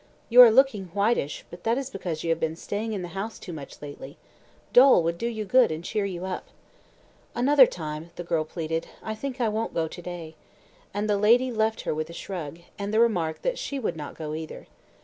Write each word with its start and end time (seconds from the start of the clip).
"You 0.29 0.41
are 0.41 0.49
looking 0.49 0.85
whitish, 0.95 1.45
but 1.51 1.63
that 1.63 1.77
is 1.77 1.91
because 1.91 2.23
you 2.23 2.31
have 2.31 2.39
been 2.39 2.55
staying 2.55 2.93
in 2.93 3.03
the 3.03 3.09
house 3.09 3.37
too 3.37 3.53
much 3.53 3.83
lately. 3.83 4.17
Dol 4.73 5.03
would 5.03 5.19
do 5.19 5.27
you 5.27 5.45
good 5.45 5.71
and 5.71 5.83
cheer 5.83 6.05
you 6.05 6.25
up." 6.25 6.45
"Another 7.35 7.67
time," 7.67 8.09
the 8.15 8.23
girl 8.23 8.43
pleaded. 8.43 8.87
"I 9.03 9.13
think 9.13 9.39
I 9.39 9.47
won't 9.47 9.75
go 9.75 9.87
to 9.87 10.01
day," 10.01 10.33
and 10.91 11.07
the 11.07 11.19
lady 11.19 11.51
left 11.51 11.81
her 11.81 11.93
with 11.93 12.09
a 12.09 12.13
shrug, 12.13 12.61
and 12.79 12.91
the 12.91 12.99
remark 12.99 13.43
that 13.43 13.59
she 13.59 13.77
would 13.77 13.95
not 13.95 14.15
go 14.17 14.33
either. 14.33 14.65